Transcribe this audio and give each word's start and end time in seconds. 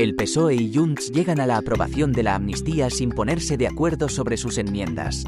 El 0.00 0.14
PSOE 0.14 0.54
y 0.54 0.72
Junts 0.74 1.12
llegan 1.12 1.40
a 1.40 1.46
la 1.46 1.58
aprobación 1.58 2.10
de 2.12 2.22
la 2.22 2.34
amnistía 2.34 2.88
sin 2.88 3.10
ponerse 3.10 3.58
de 3.58 3.66
acuerdo 3.66 4.08
sobre 4.08 4.38
sus 4.38 4.56
enmiendas. 4.56 5.24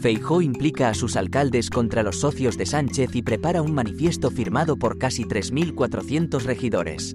Feijó 0.00 0.40
implica 0.40 0.88
a 0.88 0.94
sus 0.94 1.14
alcaldes 1.16 1.68
contra 1.68 2.02
los 2.02 2.20
socios 2.20 2.56
de 2.56 2.64
Sánchez 2.64 3.14
y 3.14 3.20
prepara 3.20 3.60
un 3.60 3.74
manifiesto 3.74 4.30
firmado 4.30 4.78
por 4.78 4.96
casi 4.96 5.24
3.400 5.24 6.42
regidores. 6.44 7.14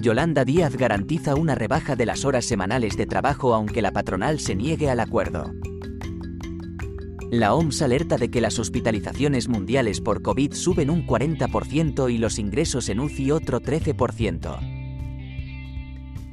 Yolanda 0.00 0.44
Díaz 0.44 0.76
garantiza 0.76 1.36
una 1.36 1.54
rebaja 1.54 1.94
de 1.94 2.06
las 2.06 2.24
horas 2.24 2.44
semanales 2.44 2.96
de 2.96 3.06
trabajo 3.06 3.54
aunque 3.54 3.82
la 3.82 3.92
patronal 3.92 4.40
se 4.40 4.56
niegue 4.56 4.90
al 4.90 4.98
acuerdo. 4.98 5.52
La 7.32 7.54
OMS 7.54 7.80
alerta 7.80 8.18
de 8.18 8.30
que 8.30 8.42
las 8.42 8.58
hospitalizaciones 8.58 9.48
mundiales 9.48 10.02
por 10.02 10.20
COVID 10.20 10.52
suben 10.52 10.90
un 10.90 11.06
40% 11.06 12.12
y 12.12 12.18
los 12.18 12.38
ingresos 12.38 12.90
en 12.90 13.00
UCI 13.00 13.30
otro 13.30 13.62
13%. 13.62 14.58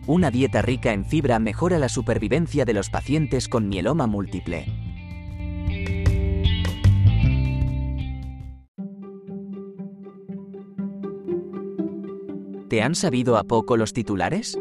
Una 0.08 0.30
dieta 0.30 0.62
rica 0.62 0.92
en 0.92 1.06
fibra 1.06 1.40
mejora 1.40 1.80
la 1.80 1.88
supervivencia 1.88 2.66
de 2.66 2.74
los 2.74 2.90
pacientes 2.90 3.48
con 3.48 3.70
mieloma 3.70 4.08
múltiple. 4.08 4.66
¿Te 12.68 12.82
han 12.82 12.94
sabido 12.94 13.38
a 13.38 13.46
poco 13.46 13.78
los 13.78 13.94
titulares? 13.94 14.60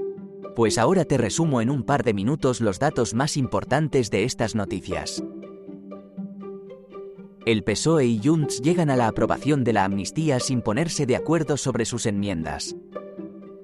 Pues 0.54 0.78
ahora 0.78 1.04
te 1.04 1.18
resumo 1.18 1.60
en 1.60 1.68
un 1.68 1.82
par 1.82 2.04
de 2.04 2.14
minutos 2.14 2.60
los 2.60 2.78
datos 2.78 3.12
más 3.12 3.36
importantes 3.36 4.12
de 4.12 4.22
estas 4.22 4.54
noticias 4.54 5.20
el 7.50 7.64
PSOE 7.64 8.04
y 8.04 8.20
Junts 8.22 8.60
llegan 8.60 8.90
a 8.90 8.96
la 8.96 9.08
aprobación 9.08 9.64
de 9.64 9.72
la 9.72 9.84
amnistía 9.84 10.38
sin 10.38 10.60
ponerse 10.60 11.06
de 11.06 11.16
acuerdo 11.16 11.56
sobre 11.56 11.86
sus 11.86 12.04
enmiendas. 12.04 12.76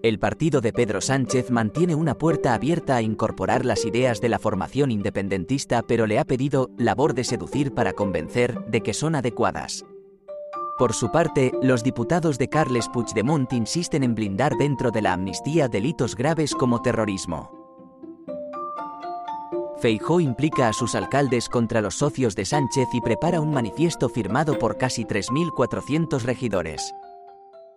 El 0.03 0.19
partido 0.19 0.63
de 0.63 0.73
Pedro 0.73 1.03
Sánchez 1.03 1.51
mantiene 1.51 1.95
una 1.95 2.17
puerta 2.17 2.55
abierta 2.55 2.97
a 2.97 3.03
incorporar 3.03 3.67
las 3.67 3.85
ideas 3.85 4.23
de 4.23 4.31
la 4.31 4.39
formación 4.39 4.91
independentista, 4.91 5.83
pero 5.83 6.07
le 6.07 6.19
ha 6.19 6.25
pedido 6.25 6.71
labor 6.79 7.13
de 7.13 7.25
seducir 7.25 7.75
para 7.75 7.93
convencer 7.93 8.59
de 8.69 8.81
que 8.81 8.95
son 8.95 9.17
adecuadas. 9.17 9.85
Por 10.79 10.95
su 10.95 11.13
parte, 11.13 11.53
los 11.61 11.85
diputados 11.85 12.39
de 12.39 12.49
Carles 12.49 12.89
Puigdemont 12.89 13.53
insisten 13.53 14.03
en 14.03 14.15
blindar 14.15 14.57
dentro 14.57 14.93
de 14.93 15.03
la 15.03 15.13
amnistía 15.13 15.69
delitos 15.69 16.17
graves 16.17 16.55
como 16.55 16.81
terrorismo. 16.81 17.54
Feijó 19.85 20.19
implica 20.19 20.69
a 20.69 20.73
sus 20.73 20.95
alcaldes 20.95 21.51
contra 21.51 21.83
los 21.83 21.97
socios 21.97 22.35
de 22.35 22.47
Sánchez 22.47 22.89
y 22.95 23.03
prepara 23.03 23.43
un 23.43 23.51
manifiesto 23.51 24.09
firmado 24.09 24.59
por 24.59 24.79
casi 24.79 25.05
3.400 25.05 26.23
regidores. 26.23 26.95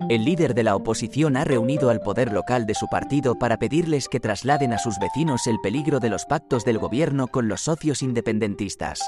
El 0.08 0.24
líder 0.24 0.54
de 0.54 0.64
la 0.64 0.78
oposición 0.78 1.36
ha 1.36 1.44
reunido 1.44 1.90
al 1.90 2.00
poder 2.00 2.32
local 2.32 2.66
de 2.66 2.76
su 2.76 2.88
partido 2.88 3.38
para 3.38 3.58
pedirles 3.58 4.08
que 4.08 4.22
trasladen 4.22 4.72
a 4.72 4.78
sus 4.78 4.98
vecinos 5.00 5.48
el 5.48 5.60
peligro 5.60 6.00
de 6.00 6.10
los 6.10 6.24
pactos 6.24 6.64
del 6.64 6.78
gobierno 6.78 7.28
con 7.28 7.50
los 7.50 7.60
socios 7.60 8.02
independentistas. 8.02 9.02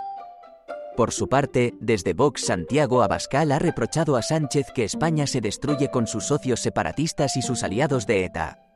Por 0.98 1.14
su 1.14 1.30
parte, 1.30 1.76
desde 1.80 2.12
Vox 2.12 2.48
Santiago 2.48 3.02
Abascal 3.02 3.54
ha 3.54 3.60
reprochado 3.60 4.18
a 4.18 4.22
Sánchez 4.22 4.74
que 4.76 4.84
España 4.84 5.26
se 5.26 5.40
destruye 5.40 5.90
con 5.90 6.06
sus 6.06 6.26
socios 6.26 6.60
separatistas 6.60 7.38
y 7.38 7.44
sus 7.44 7.64
aliados 7.64 8.06
de 8.06 8.26
ETA. 8.26 8.69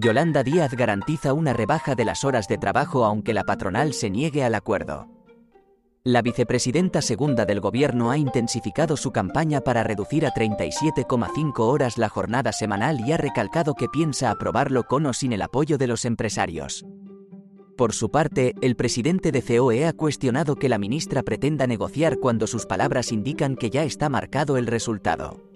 Yolanda 0.00 0.44
Díaz 0.44 0.74
garantiza 0.74 1.32
una 1.32 1.52
rebaja 1.52 1.96
de 1.96 2.04
las 2.04 2.22
horas 2.22 2.46
de 2.46 2.56
trabajo 2.56 3.04
aunque 3.04 3.34
la 3.34 3.42
patronal 3.42 3.92
se 3.92 4.10
niegue 4.10 4.44
al 4.44 4.54
acuerdo. 4.54 5.08
La 6.04 6.22
vicepresidenta 6.22 7.02
segunda 7.02 7.44
del 7.44 7.58
gobierno 7.58 8.12
ha 8.12 8.16
intensificado 8.16 8.96
su 8.96 9.10
campaña 9.10 9.60
para 9.60 9.82
reducir 9.82 10.24
a 10.24 10.30
37,5 10.30 11.58
horas 11.58 11.98
la 11.98 12.08
jornada 12.08 12.52
semanal 12.52 13.00
y 13.00 13.10
ha 13.10 13.16
recalcado 13.16 13.74
que 13.74 13.88
piensa 13.88 14.30
aprobarlo 14.30 14.84
con 14.84 15.04
o 15.06 15.12
sin 15.12 15.32
el 15.32 15.42
apoyo 15.42 15.78
de 15.78 15.88
los 15.88 16.04
empresarios. 16.04 16.86
Por 17.76 17.92
su 17.92 18.12
parte, 18.12 18.54
el 18.60 18.76
presidente 18.76 19.32
de 19.32 19.42
COE 19.42 19.84
ha 19.84 19.92
cuestionado 19.92 20.54
que 20.54 20.68
la 20.68 20.78
ministra 20.78 21.24
pretenda 21.24 21.66
negociar 21.66 22.18
cuando 22.18 22.46
sus 22.46 22.66
palabras 22.66 23.10
indican 23.10 23.56
que 23.56 23.70
ya 23.70 23.82
está 23.82 24.08
marcado 24.08 24.58
el 24.58 24.68
resultado. 24.68 25.47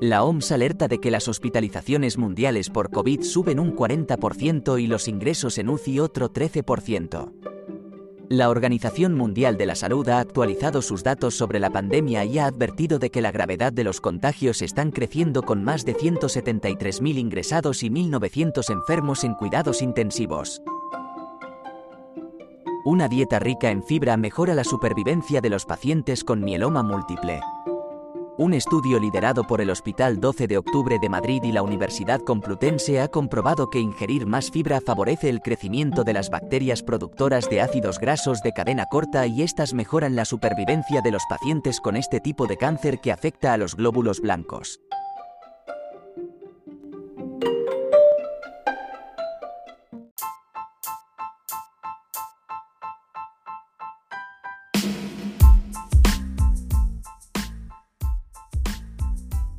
La 0.00 0.24
OMS 0.24 0.52
alerta 0.52 0.88
de 0.88 0.98
que 0.98 1.10
las 1.10 1.28
hospitalizaciones 1.28 2.18
mundiales 2.18 2.68
por 2.68 2.90
COVID 2.90 3.22
suben 3.22 3.60
un 3.60 3.74
40% 3.74 4.80
y 4.80 4.86
los 4.86 5.08
ingresos 5.08 5.58
en 5.58 5.68
UCI 5.68 6.00
otro 6.00 6.32
13%. 6.32 7.32
La 8.28 8.48
Organización 8.48 9.14
Mundial 9.14 9.56
de 9.56 9.66
la 9.66 9.74
Salud 9.74 10.08
ha 10.08 10.18
actualizado 10.18 10.82
sus 10.82 11.04
datos 11.04 11.36
sobre 11.36 11.60
la 11.60 11.70
pandemia 11.70 12.24
y 12.24 12.38
ha 12.38 12.46
advertido 12.46 12.98
de 12.98 13.10
que 13.10 13.20
la 13.20 13.30
gravedad 13.30 13.72
de 13.72 13.84
los 13.84 14.00
contagios 14.00 14.62
están 14.62 14.90
creciendo 14.90 15.42
con 15.42 15.62
más 15.62 15.84
de 15.84 15.94
173.000 15.94 17.18
ingresados 17.18 17.82
y 17.82 17.90
1.900 17.90 18.70
enfermos 18.72 19.24
en 19.24 19.34
cuidados 19.34 19.82
intensivos. 19.82 20.62
Una 22.86 23.08
dieta 23.08 23.38
rica 23.38 23.70
en 23.70 23.82
fibra 23.82 24.16
mejora 24.16 24.54
la 24.54 24.64
supervivencia 24.64 25.40
de 25.40 25.50
los 25.50 25.64
pacientes 25.64 26.24
con 26.24 26.40
mieloma 26.40 26.82
múltiple. 26.82 27.40
Un 28.36 28.52
estudio 28.52 28.98
liderado 28.98 29.44
por 29.44 29.60
el 29.60 29.70
Hospital 29.70 30.18
12 30.18 30.48
de 30.48 30.58
Octubre 30.58 30.98
de 31.00 31.08
Madrid 31.08 31.40
y 31.44 31.52
la 31.52 31.62
Universidad 31.62 32.20
Complutense 32.20 33.00
ha 33.00 33.06
comprobado 33.06 33.70
que 33.70 33.78
ingerir 33.78 34.26
más 34.26 34.50
fibra 34.50 34.80
favorece 34.80 35.28
el 35.28 35.40
crecimiento 35.40 36.02
de 36.02 36.14
las 36.14 36.30
bacterias 36.30 36.82
productoras 36.82 37.48
de 37.48 37.60
ácidos 37.60 38.00
grasos 38.00 38.42
de 38.42 38.50
cadena 38.50 38.86
corta 38.90 39.24
y 39.28 39.42
estas 39.42 39.72
mejoran 39.72 40.16
la 40.16 40.24
supervivencia 40.24 41.00
de 41.00 41.12
los 41.12 41.22
pacientes 41.28 41.78
con 41.78 41.94
este 41.94 42.18
tipo 42.18 42.48
de 42.48 42.56
cáncer 42.56 43.00
que 43.00 43.12
afecta 43.12 43.52
a 43.52 43.56
los 43.56 43.76
glóbulos 43.76 44.20
blancos. 44.20 44.80